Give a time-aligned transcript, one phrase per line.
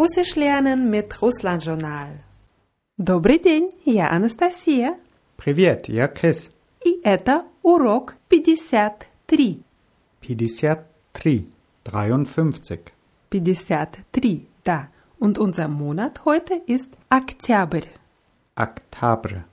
[0.00, 2.18] Russisch lernen mit Russland-Journal.
[2.98, 4.98] Добрый день, я Анастасия.
[5.36, 6.50] Привет, я Крис.
[6.84, 9.62] И это урок 53.
[10.20, 11.46] 53.
[11.84, 12.80] 53.
[13.30, 14.88] 53, да.
[15.18, 17.82] Und unser Monat heute ist Oktober.
[18.54, 19.44] Oktober.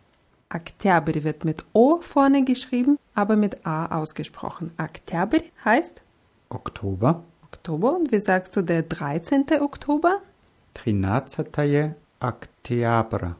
[0.49, 4.71] Oktober wird mit O vorne geschrieben, aber mit A ausgesprochen.
[4.77, 6.01] Oktober heißt
[6.49, 7.23] Oktober.
[7.43, 7.95] Oktober.
[7.95, 9.45] Und wie sagst du der 13.
[9.61, 10.21] Oktober?
[10.77, 13.35] 13 октября.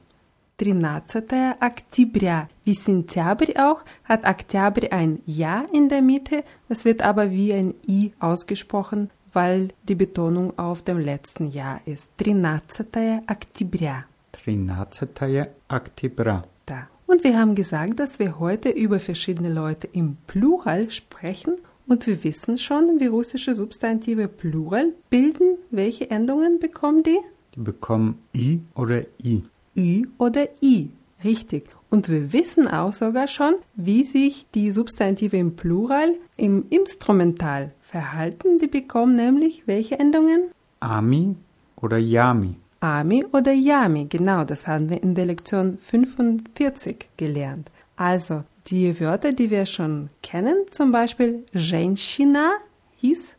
[0.58, 2.48] 13 Октября.
[2.64, 6.44] Wie Сентябрь auch, hat Oktober ein Ja in der Mitte.
[6.70, 12.10] Das wird aber wie ein I ausgesprochen, weil die Betonung auf dem letzten Ja ist.
[12.18, 14.05] 13 Октября.
[14.32, 16.44] 13 октября.
[16.66, 16.88] Da.
[17.08, 21.58] Und wir haben gesagt, dass wir heute über verschiedene Leute im Plural sprechen
[21.88, 25.56] und wir wissen schon, wie russische Substantive Plural bilden.
[25.70, 27.19] Welche Endungen bekommen die?
[27.55, 29.42] Die bekommen I oder I.
[29.77, 30.91] Ü oder I.
[31.25, 31.64] Richtig.
[31.91, 38.58] Und wir wissen auch sogar schon, wie sich die Substantive im Plural im Instrumental verhalten.
[38.58, 40.50] Die bekommen nämlich welche Endungen?
[40.80, 41.34] Ami
[41.77, 42.56] oder Yami.
[42.80, 44.05] Ami oder Yami.
[44.05, 47.70] Genau, das haben wir in der Lektion 45 gelernt.
[47.97, 52.53] Also, die Wörter, die wir schon kennen, zum Beispiel Женщина
[52.98, 53.36] hieß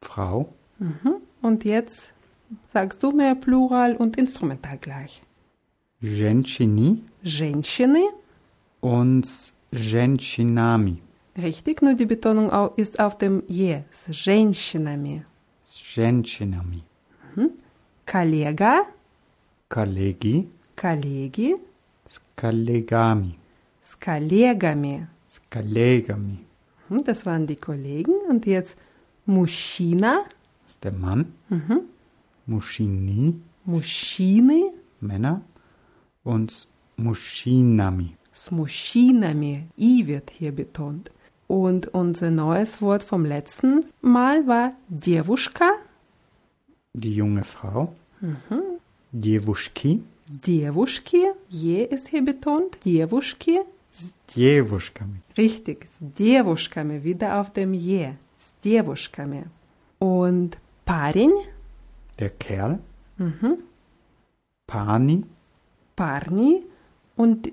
[0.00, 0.52] Frau.
[1.42, 2.12] und jetzt
[2.72, 5.22] sagst du mehr Plural und Instrumental gleich.
[6.00, 8.02] Женщини Женщины,
[8.80, 9.26] und
[9.72, 10.98] Женщинами.
[11.36, 15.24] richtig, nur die Betonung au- ist auf dem Je, с женщинами.
[15.64, 16.82] С женщинами.
[18.04, 18.84] Коллега,
[19.68, 20.48] Kollegi.
[20.76, 21.56] коллеги,
[22.08, 23.36] С коллегами.
[23.96, 25.08] с коллегами.
[25.28, 26.38] С коллегами.
[26.88, 28.12] Hm, Das waren die Kollegen.
[28.28, 28.76] Und jetzt
[29.26, 30.24] Мужчина,
[30.66, 31.32] Ist der Mann.
[32.46, 33.34] Mushini.
[33.64, 35.42] мужчины Männer.
[36.24, 36.66] Und
[36.96, 38.16] Mushinami.
[38.32, 39.68] с мужчинами.
[39.78, 41.10] I wird hier betont.
[41.48, 45.72] Und unser neues Wort vom letzten Mal war Девушка,
[46.94, 47.94] Die junge Frau.
[49.12, 50.02] Девушки.
[50.28, 51.32] Девушки.
[51.48, 52.78] Je ist hier betont.
[52.84, 53.60] Девушки.
[53.96, 55.22] С девушками.
[55.36, 58.14] Richtig, с девушками, wieder auf dem Je.
[58.38, 59.44] С девушками.
[59.98, 61.34] Und парень,
[62.18, 62.78] Der Kerl.
[64.66, 65.24] Pani.
[65.96, 66.62] парни.
[67.16, 67.50] Und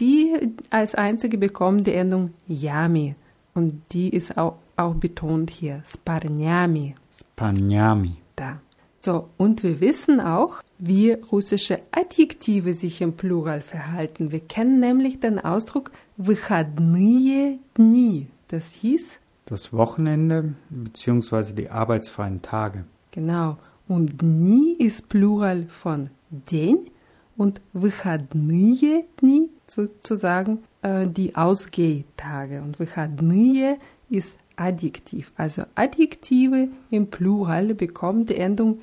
[0.00, 3.14] die als einzige bekommen die Endung Yami.
[3.54, 5.82] Und die ist auch, auch betont hier.
[5.86, 6.94] С парнями.
[7.10, 8.16] С парнями.
[8.36, 8.60] Da.
[9.00, 14.32] So, und wir wissen auch, wie russische Adjektive sich im Plural verhalten.
[14.32, 18.26] Wir kennen nämlich den Ausdruck выходные дни.
[18.48, 21.52] Das hieß, Das Wochenende bzw.
[21.54, 22.84] die arbeitsfreien Tage.
[23.10, 23.56] genau,
[23.88, 26.90] und дни ist Plural von день
[27.36, 32.62] und выходные дни sozusagen äh, die Ausgehtage.
[32.62, 33.78] Und выходные
[34.08, 35.32] ist Adjektiv.
[35.36, 38.80] Also Adjektive im Plural bekommen die Endung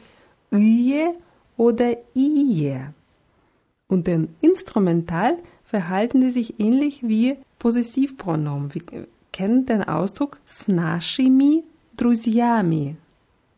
[0.52, 1.06] ie
[1.58, 2.78] oder ie.
[3.88, 8.74] Und den Instrumental verhalten die sich ähnlich wie Possessivpronomen.
[8.74, 11.64] Wir kennen den Ausdruck с нашими
[11.98, 12.96] друзьями.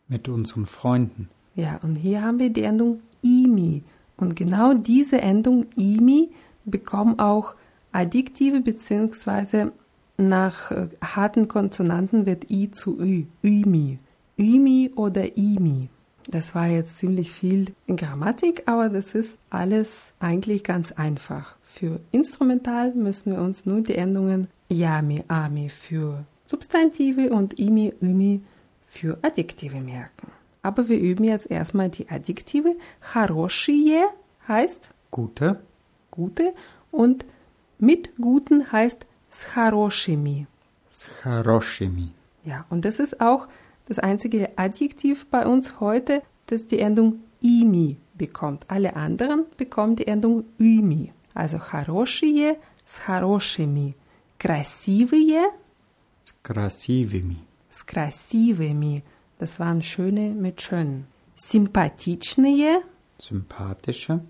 [0.08, 1.28] Mit unseren Freunden.
[1.54, 3.82] Ja, und hier haben wir die Endung imi.
[4.16, 6.30] Und genau diese Endung imi
[6.64, 7.54] bekommen auch
[7.92, 9.72] Adjektive beziehungsweise
[10.16, 13.98] nach äh, harten Konsonanten wird i zu ü, imi,
[14.36, 15.88] imi oder imi.
[16.28, 21.56] Das war jetzt ziemlich viel in Grammatik, aber das ist alles eigentlich ganz einfach.
[21.62, 28.40] Für Instrumental müssen wir uns nur die Endungen yami, ami für Substantive und imi, imi
[28.86, 30.30] für Adjektive merken.
[30.62, 32.76] Aber wir üben jetzt erstmal die Adjektive.
[33.00, 34.04] Хорошие
[34.46, 35.60] heißt Gute.
[36.10, 36.54] gute
[36.90, 37.24] und
[37.78, 40.46] mit guten heißt с хорошими.
[40.90, 42.12] С хорошими.
[42.44, 43.48] Ja, und das ist auch
[43.86, 48.64] das einzige Adjektiv bei uns heute, das die Endung imi bekommt.
[48.68, 51.12] Alle anderen bekommen die Endung ими.
[51.34, 53.94] Also хорошие с хорошими.
[54.38, 55.44] Красивые
[56.24, 57.38] С красивыми.
[57.70, 59.02] с красивыми.
[59.38, 61.04] Das waren schöne mit schön.
[61.36, 62.82] Симпатичные
[63.18, 64.20] Sympathische.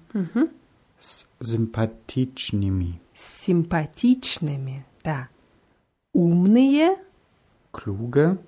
[0.98, 3.00] С sympathичными.
[3.14, 4.84] с симпатичными.
[5.02, 5.28] Да.
[6.12, 6.96] Умные
[7.72, 8.38] Kluge.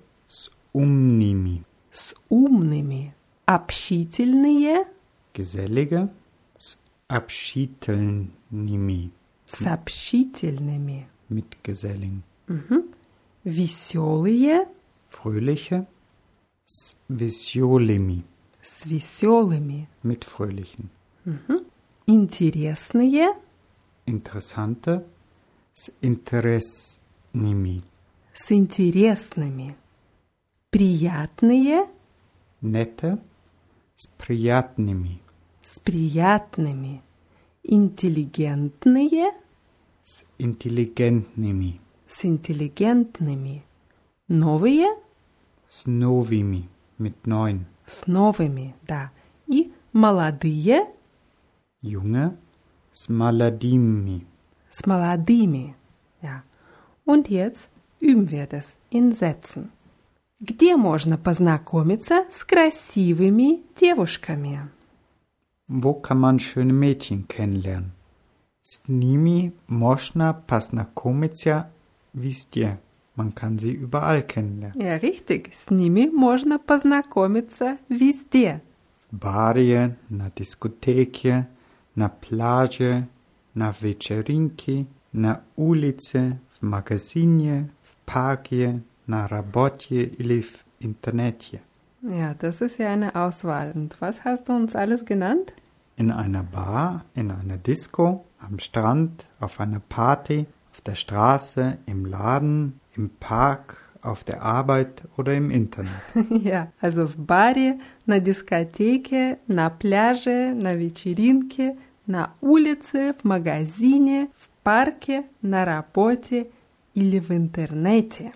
[0.69, 1.63] С умными.
[1.91, 3.13] с умными.
[3.45, 4.85] Общительные
[5.33, 6.09] Gesellige.
[6.57, 6.77] С
[7.07, 9.11] общительными.
[9.47, 11.07] с общительными.
[11.29, 12.21] Mit Geselligen.
[13.43, 14.67] Веселые
[15.07, 15.85] Fröhliche.
[16.65, 18.23] С веселыми.
[18.61, 19.87] С веселыми.
[20.03, 20.89] mit fröhlichen.
[22.07, 23.33] Интересные.
[24.05, 25.03] Interessante,
[25.73, 27.83] с интересными.
[28.33, 29.75] С интересными.
[30.70, 31.86] Приятные.
[32.62, 33.18] Nette,
[33.96, 35.20] с приятными.
[35.62, 37.02] С приятными.
[37.62, 39.32] Интеллигентные.
[40.04, 41.80] с интеллигентными.
[42.08, 43.64] С интеллигентными.
[44.28, 44.86] Новые.
[45.68, 46.68] с новыми,
[46.98, 47.64] mit neun.
[47.86, 49.12] С новыми, да.
[49.46, 50.86] И молодые.
[51.82, 52.36] Junge,
[52.92, 54.26] с молодыми.
[54.70, 55.74] С молодыми.
[56.22, 56.42] Ja.
[57.04, 57.68] Und jetzt
[58.00, 59.70] üben wir das in Sätzen.
[60.40, 64.70] Где можно познакомиться с красивыми девушками?
[65.68, 67.92] Wo kann man schöne Mädchen kennenlernen?
[68.62, 71.70] С ними можно познакомиться
[72.14, 72.78] везде.
[73.16, 74.80] Man kann sie überall kennenlernen.
[74.80, 75.52] Ja, richtig.
[75.52, 78.62] С ними можно познакомиться везде.
[79.10, 81.48] В баре, на дискотеке,
[81.94, 83.08] на пляже,
[83.52, 91.61] на вечеринке, на улице, в магазине, в парке, на работе или в интернете.
[92.01, 93.71] Ja, das ist ja eine Auswahl.
[93.73, 95.53] Und was hast du uns alles genannt?
[95.97, 102.05] In einer Bar, in einer Disco, am Strand, auf einer Party, auf der Straße, im
[102.05, 105.91] Laden, im Park, auf der Arbeit oder im Internet.
[106.29, 111.75] ja, also в баре, на дискотеке, на пляже, на вечеринке,
[112.05, 116.49] на улице, в магазине, в парке, на работе
[116.93, 118.33] или в интернете.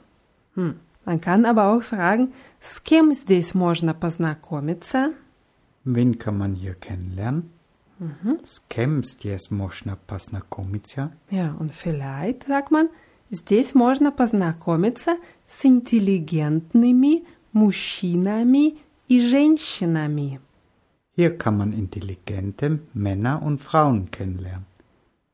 [0.56, 0.76] Hm.
[1.06, 5.14] Man kann aber auch fragen, с кем здесь можно познакомиться?
[5.84, 7.50] Wen kann man hier kennenlernen?
[8.44, 11.12] S кем здесь можно познакомиться?
[11.30, 12.90] Ja, und vielleicht sagt man,
[13.30, 15.18] здесь можно познакомиться
[15.48, 18.78] с интеллигентными мужчинами
[19.08, 20.40] и женщинами.
[21.16, 24.66] Hier kann man intelligente Männer und Frauen kennenlernen.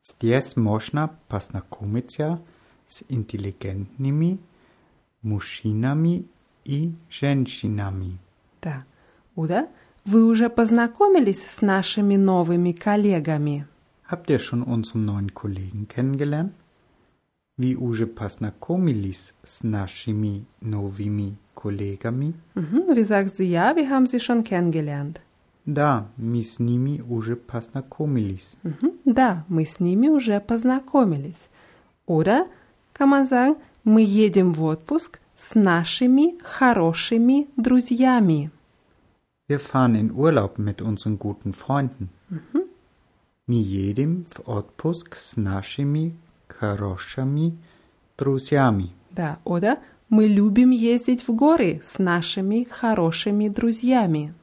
[0.02, 2.40] Здесь можно познакомиться
[2.88, 4.40] с интеллигентными
[5.23, 6.25] мужчинами
[6.65, 8.19] и женщинами.
[8.63, 8.85] Да.
[9.37, 9.69] Oder
[10.05, 13.67] вы уже познакомились с нашими новыми коллегами?
[14.11, 16.53] Habt ihr schon unseren neuen Kollegen kennengelernt?
[17.57, 22.35] Wie уже познакомились с нашими новыми коллегами?
[22.55, 25.21] Mhm, wie sagst du ja, wir haben sie schon kennengelernt.
[25.67, 28.57] Да, мы с ними уже познакомились.
[28.65, 31.49] Mhm, да, мы с ними уже познакомились.
[32.07, 32.47] Oder
[32.95, 33.57] kann man sagen,
[33.90, 38.52] мы едем в отпуск с нашими хорошими друзьями.
[39.48, 42.10] Wir fahren in Urlaub mit unseren guten Freunden.
[43.48, 46.16] Мы едем в отпуск с нашими
[46.48, 47.58] хорошими
[48.18, 48.92] друзьями.
[49.12, 49.78] Да, oder
[50.10, 54.34] мы любим ездить в горы с нашими хорошими друзьями.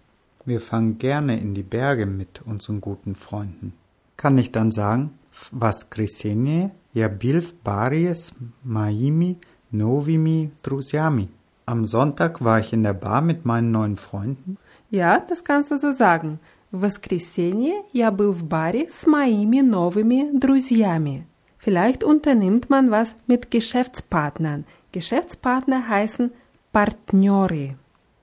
[0.44, 3.72] Wir fahren gerne in die Berge mit unseren guten Freunden.
[4.16, 5.15] Kann ich dann sagen, в
[5.50, 8.32] воскресенье я был в баре с
[8.62, 9.38] моими
[9.70, 11.28] новыми друзьями.
[11.64, 14.58] Am Sonntag war ich in der Bar mit meinen neuen Freunden.
[14.90, 16.38] Ja, das kannst du so sagen.
[16.70, 21.26] В воскресенье я был в баре с моими новыми друзьями.
[21.58, 24.64] Vielleicht unternimmt man was mit Geschäftspartnern.
[24.90, 26.32] Geschäftspartner heißen
[26.72, 27.76] Partneri.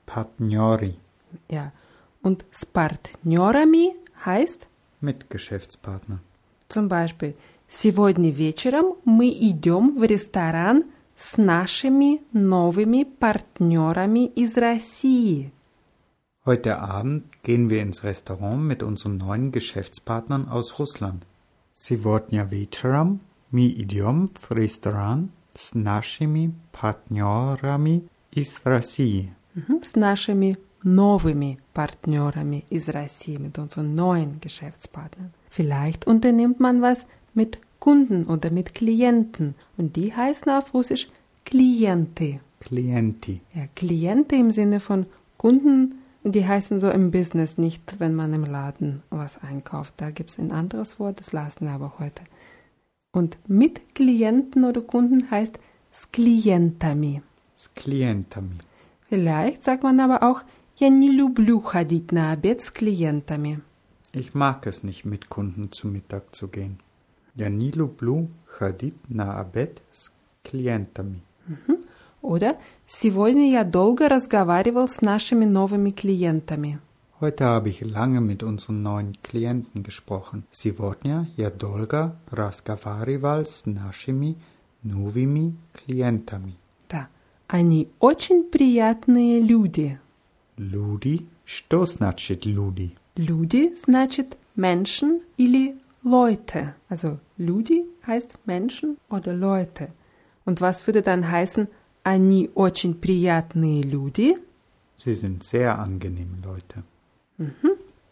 [0.06, 0.96] Partneri
[1.48, 1.72] Ja.
[2.22, 3.96] Und с партнерами
[4.26, 4.68] heißt
[5.00, 6.20] mit Geschäftspartner.
[6.70, 7.36] zum Beispiel
[7.72, 15.52] Сегодня вечером мы идем в ресторан с нашими новыми партнерами из России.
[16.46, 21.22] Heute Abend gehen wir ins Restaurant mit unseren neuen Geschäftspartnern aus Russland.
[21.76, 23.20] Сегодня вечером
[23.52, 29.36] мы идем в ресторан с нашими партнерами из России.
[29.54, 35.32] Mhm, С нашими новыми партнерами из России, mit unseren neuen Geschäftspartnern.
[35.54, 41.10] Vielleicht unternimmt man was mit Kunden oder mit Klienten und die heißen auf Russisch
[41.46, 42.40] Kliente.
[42.60, 43.42] Klienti.
[43.54, 45.06] Ja, Kliente im Sinne von
[45.38, 49.94] Kunden, die heißen so im Business, nicht wenn man im Laden was einkauft.
[49.98, 52.24] Da gibt es ein anderes Wort, das lassen wir aber heute.
[53.12, 55.58] Und mit Klienten oder Kunden heißt
[55.92, 57.22] с клиентами.
[57.58, 58.58] S klientami.
[59.10, 60.44] Vielleicht sagt man aber auch,
[60.76, 63.62] я не люблю ходить на обед с клиентами.
[64.14, 66.80] Ich mag es nicht, mit Kunden zu Mittag zu gehen.
[67.36, 70.12] Я не люблю ходить на обед с
[70.44, 71.22] клиентами.
[72.22, 72.58] Oder
[72.88, 76.80] сегодня я долго разговаривал с нашими новыми клиентами.
[77.22, 80.44] Heute habe ich lange mit unseren neuen Klienten gesprochen.
[80.52, 84.38] Сегодня я долго разговаривал с нашими
[84.84, 86.56] новыми клиентами.
[86.90, 87.10] Да,
[87.48, 90.00] они очень приятные люди.
[90.58, 91.28] Люди?
[91.44, 92.96] Что значит люди?
[93.16, 96.76] Люди значит Menschen или Leute.
[96.90, 99.90] Also Люди heißt Menschen oder Leute.
[100.46, 101.68] Und was würde dann heißen,
[102.04, 104.36] они очень приятные люди?
[104.96, 106.84] Sie sind sehr angenehme Leute.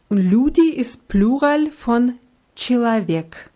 [0.09, 2.13] Und Люди ist Plural von
[2.55, 3.49] Человек.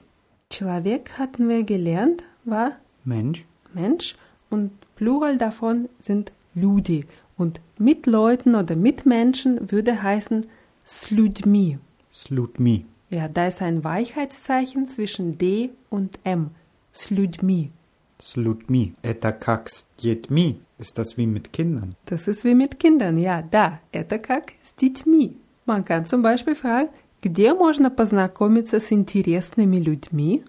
[0.49, 2.73] Человек hatten wir gelernt, war
[3.05, 3.45] Mensch?
[3.73, 4.15] Mensch
[4.49, 7.05] und Plural davon sind Люди.
[7.37, 10.45] Und mit Leuten oder mit Menschen würde heißen
[10.85, 11.79] с людьми.
[12.11, 12.85] С людьми.
[13.09, 16.51] Ja, da ist ein Weichheitszeichen zwischen D und M.
[16.93, 17.71] С людьми.
[18.19, 18.93] С людьми.
[19.01, 20.59] Это как с детьми.
[20.77, 21.95] Ist das wie mit Kindern?
[22.05, 25.37] Das ist wie mit Kindern, ja, да, это как с детьми.
[25.65, 26.89] Man kann zum Beispiel fragen,
[27.21, 30.43] где можно познакомиться с интересными людьми?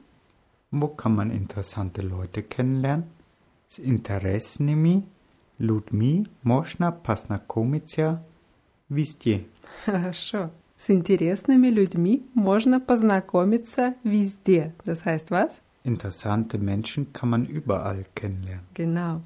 [0.70, 3.04] Wo kann man interessante Leute kennenlernen?
[3.68, 5.04] С интересными
[5.58, 8.24] людьми можно познакомиться
[8.88, 9.44] везде.
[9.84, 10.50] Хорошо.
[10.76, 14.72] С интересными людьми можно познакомиться везде.
[14.84, 15.60] Das heißt was?
[15.84, 18.66] Interessante Menschen kann man überall kennenlernen.
[18.74, 19.22] Genau.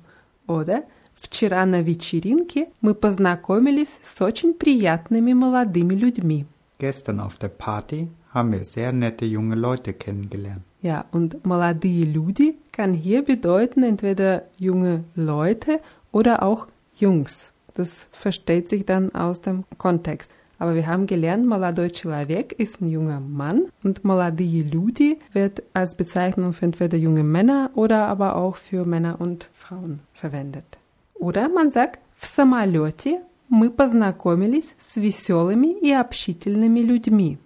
[0.47, 6.47] Oder вчера на вечеринке мы познакомились с очень приятными молодыми людьми.
[6.79, 10.63] Gestern auf der Party haben wir sehr nette junge Leute kennengelernt.
[10.83, 15.81] Ja, und молодые люди kann hier bedeuten entweder junge Leute
[16.13, 16.67] oder auch
[16.99, 17.50] Jungs.
[17.75, 20.31] Das versteht sich dann aus dem Kontext.
[20.59, 25.95] Aber wir haben gelernt, молодой человек ist ein junger Mann und молодые люди wird als
[25.95, 30.79] Bezeichnung für entweder junge Männer oder aber auch für Männer und Frauen verwendet.
[31.15, 37.39] Oder man sagt, в самолете мы познакомились с веселыми и общительными людьми.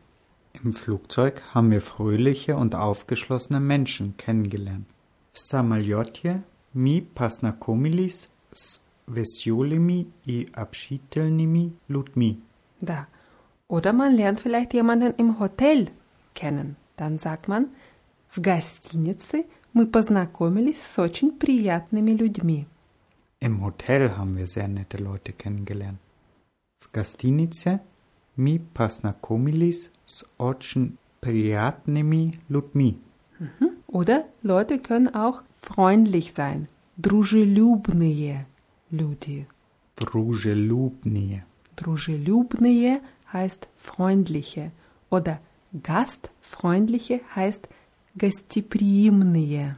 [0.63, 4.87] Im Flugzeug haben wir fröhliche und aufgeschlossene Menschen kennengelernt.
[5.33, 6.43] В самолете
[6.73, 12.41] мы познакомились с веселыми и общительными людьми.
[12.81, 13.07] Da.
[13.69, 15.89] Oder man lernt vielleicht jemanden im Hotel
[16.35, 16.77] kennen.
[16.97, 17.69] Dann sagt man,
[18.29, 22.67] в гостинице мы познакомились с очень приятными людьми.
[23.41, 25.99] Im Hotel haben wir sehr nette Leute kennengelernt.
[26.79, 27.81] В гостинице
[28.37, 32.99] мы познакомились с очень приятными людьми.
[33.87, 36.69] Oder Leute können auch freundlich sein.
[36.97, 38.47] Дружелюбные
[38.91, 39.47] люди.
[39.97, 41.45] Дружелюбные.
[41.77, 43.01] Дружелюбные
[43.33, 44.73] heißt freundliche.
[45.11, 45.41] Oder
[45.73, 47.69] gastfreundliche heißt
[48.15, 49.77] гостеприимные.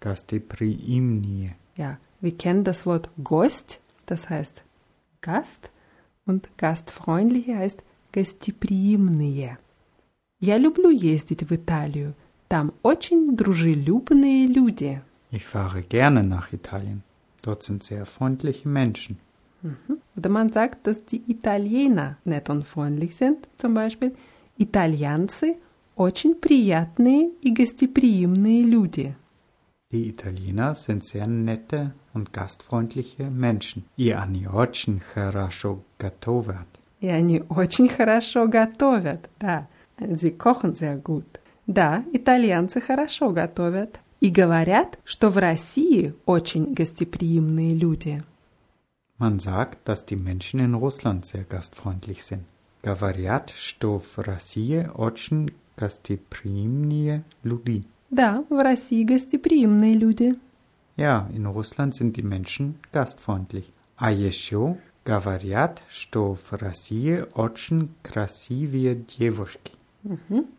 [0.00, 1.56] Гостеприимные.
[1.76, 4.62] Ja, wir kennen das Wort Гость, das heißt
[5.20, 5.70] Gast,
[6.26, 9.58] und gastfreundliche heißt гостеприимные.
[10.40, 12.14] Я люблю ездить в Италию.
[12.48, 15.00] Там очень дружелюбные люди.
[15.30, 17.02] Ich fahre gerne nach Italien.
[17.42, 19.18] Dort sind sehr freundliche Menschen.
[20.16, 23.48] Oder man sagt, dass die Italiener nett und freundlich sind.
[23.58, 24.14] Zum Beispiel
[24.58, 25.56] итальянцы
[25.96, 29.14] очень приятные и гостеприимные люди.
[29.90, 33.84] Die Italiener sind sehr nette und gastfreundliche Menschen.
[33.96, 36.66] И они очень хорошо готовят.
[37.00, 39.30] И они очень хорошо готовят.
[39.38, 39.68] Да,
[40.16, 41.40] sie kochen sehr gut.
[41.66, 44.00] Да, итальянцы хорошо готовят.
[44.20, 48.22] И говорят, что в России очень гостеприимные люди.
[49.18, 52.44] Man sagt, dass die Menschen in Russland sehr gastfreundlich sind.
[52.82, 57.84] Говорят, что в России очень гостеприимные люди.
[58.10, 60.34] Да, в России гостеприимные люди.
[60.96, 63.72] Ja, in Russland sind die Menschen gastfreundlich.
[63.96, 69.72] А еще говорят, что в России очень красивые девушки.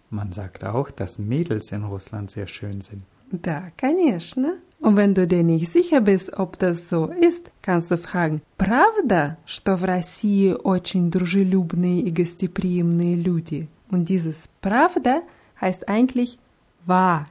[0.10, 3.04] Man sagt auch, dass Mädels in Russland sehr schön sind.
[3.32, 4.58] Да, конечно.
[4.80, 9.38] Und wenn du dir nicht sicher bist, ob das so ist, kannst du fragen, правда,
[9.46, 13.68] что в России очень дружелюбные и гостеприимные люди?
[13.90, 15.24] Und dieses правда
[15.60, 16.38] heißt eigentlich
[16.86, 17.26] wahr.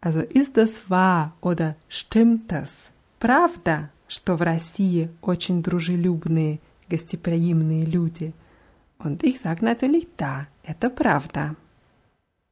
[0.00, 2.70] Also ist das wahr oder stimmt das?
[3.18, 8.32] Правда, что в России очень дружелюбные, гостеприимные люди?
[8.98, 11.54] Und ich sage natürlich да, это правда.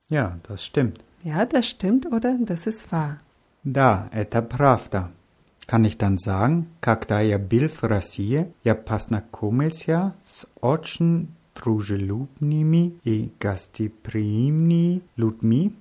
[0.09, 1.05] Ja, das stimmt.
[1.23, 3.19] Ja, das stimmt oder das ist wahr.
[3.65, 5.11] Да, это правда.
[5.67, 13.33] Kann ich dann sagen, когда я был в России, я познакомился с очень дружелюбными и
[13.41, 15.73] гостеприимными людьми?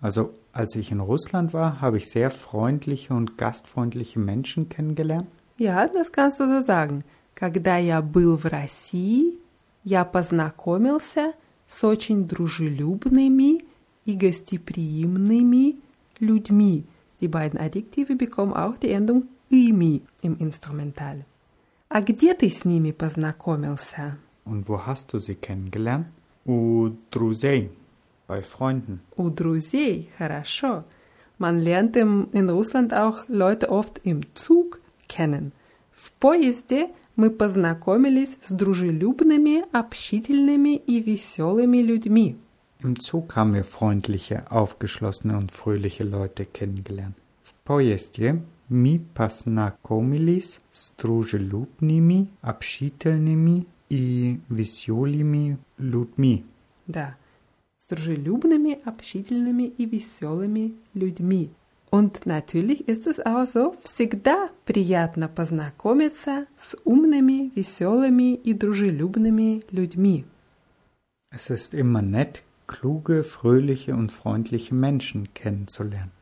[0.00, 5.28] Also, als ich in Russland war, habe ich sehr freundliche und gastfreundliche Menschen kennengelernt.
[5.58, 7.04] Ja, das kannst du so sagen.
[7.34, 9.38] Когда я был в России,
[9.84, 11.32] я познакомился
[11.66, 13.64] с очень дружелюбными
[14.06, 15.76] и гостеприимными
[16.20, 16.84] людьми.
[17.20, 21.24] Die beiden Adjektive bekommen auch die Endung imi im Instrumental.
[21.88, 24.18] А где ты с ними познакомился?
[24.44, 26.06] Und wo hast du sie kennengelernt?
[26.44, 27.70] У друзей,
[28.26, 29.00] bei Freunden.
[29.16, 30.84] У друзей, хорошо.
[31.38, 35.52] Man lernt im, in Russland auch Leute oft im Zug kennen.
[35.92, 42.36] В поезде мы познакомились с дружелюбными, общительными и веселыми людьми.
[42.82, 47.14] Im Zug haben wir freundliche, aufgeschlossene und fröhliche Leute kennengelernt.
[47.42, 56.44] В поезде мы познакомились с дружелюбными, общительными и веселыми людьми.
[56.86, 57.16] Да,
[57.78, 61.50] с дружелюбными, общительными и веселыми людьми.
[61.90, 70.24] Und natürlich ist es auch so, всегда приятно познакомиться с умными, веселыми и дружелюбными людьми.
[71.30, 76.12] Es ist immer nett, kluge, fröhliche und freundliche Menschen kennenzulernen.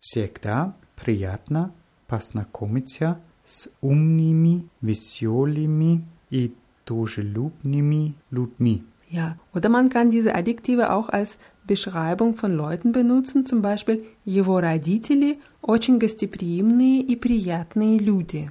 [0.00, 1.72] Всегда приятно
[2.08, 6.52] познакомиться с умными, веселыми и
[6.86, 8.84] дружелюбными людьми.
[9.08, 14.58] Ja, oder man kann diese Adjektive auch als Beschreibung von Leuten benutzen, zum Beispiel его
[14.58, 18.50] родители очень гостеприимные и приятные люди.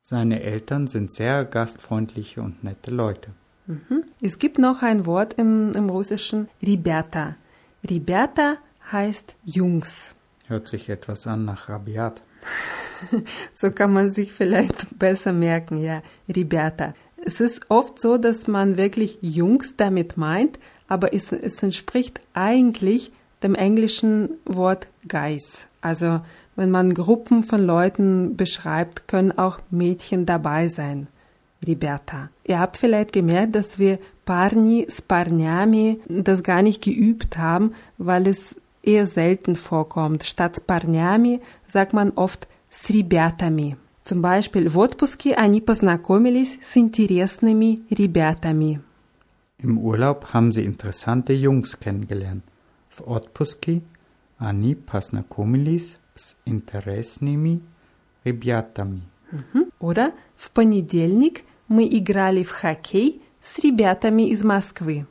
[0.00, 3.30] Seine Eltern sind sehr gastfreundliche und nette Leute.
[3.67, 4.03] Mhm.
[4.21, 7.35] Es gibt noch ein Wort im, im Russischen, Riberta.
[7.89, 8.57] Riberta
[8.91, 10.13] heißt Jungs.
[10.47, 12.21] Hört sich etwas an nach Rabiat.
[13.55, 16.01] so kann man sich vielleicht besser merken, ja,
[16.33, 16.93] Riberta.
[17.23, 23.11] Es ist oft so, dass man wirklich Jungs damit meint, aber es, es entspricht eigentlich
[23.43, 25.67] dem englischen Wort Guys.
[25.81, 26.21] Also
[26.55, 31.07] wenn man Gruppen von Leuten beschreibt, können auch Mädchen dabei sein.
[31.66, 32.30] Ribята.
[32.44, 38.26] Ihr habt vielleicht gemerkt, dass wir Parni с парнями das gar nicht geübt haben, weil
[38.26, 40.24] es eher selten vorkommt.
[40.24, 43.76] Statt парнями sagt man oft с ребятами.
[44.04, 48.80] Zum Beispiel в отпуске они познакомились с интересными ребятами.
[49.58, 52.42] Im Urlaub haben sie interessante Jungs kennengelernt.
[52.88, 53.82] В отпуске
[54.38, 57.60] они познакомились с интересными
[58.24, 59.02] ребятами.
[59.80, 65.06] Oder в понедельник мы играли в хоккей с ребятами из Москвы.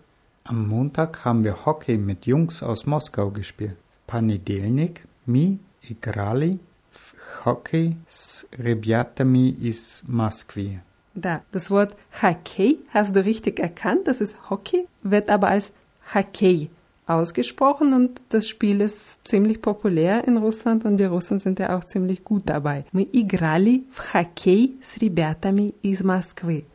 [0.45, 3.77] Am Montag haben wir Hockey mit Jungs aus Moskau gespielt.
[3.89, 6.59] В понедельник мы играли
[6.91, 10.81] в хоккей с ребятами из Москвы.
[11.15, 15.71] Da, das Wort Hockey hast du richtig erkannt, das ist Hockey, wird aber als
[16.13, 16.69] Hockey
[17.09, 21.83] ausgesprochen und das Spiel ist ziemlich populär in Russland und die Russen sind ja auch
[21.83, 22.85] ziemlich gut dabei.
[22.91, 26.65] Мы играли в хоккей с ребятами из Москвы.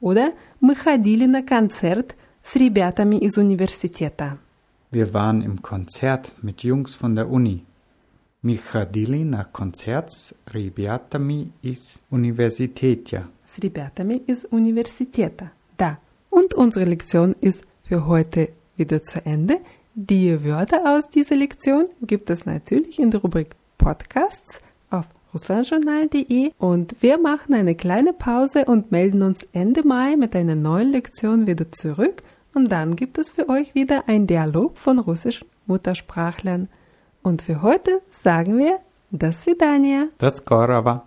[0.00, 4.38] Oder мы ходили на концерт с ребятами из университета.
[4.90, 7.64] Wir waren im Konzert mit Jungs von der Uni.
[8.42, 13.26] Мы ходили на концерт с ребятами из университета.
[13.46, 15.50] С ребятами из университета.
[15.76, 15.98] Da.
[16.30, 19.60] Und unsere Lektion ist für heute wieder zu Ende.
[19.95, 26.95] Die Wörter aus dieser Lektion gibt es natürlich in der Rubrik Podcasts auf russlandjournal.de und
[27.01, 31.71] wir machen eine kleine Pause und melden uns Ende Mai mit einer neuen Lektion wieder
[31.71, 32.23] zurück
[32.55, 36.69] und dann gibt es für euch wieder einen Dialog von russischen Muttersprachlern.
[37.21, 38.79] Und für heute sagen wir
[39.11, 40.07] das Vidania.
[40.17, 41.05] Das Korava.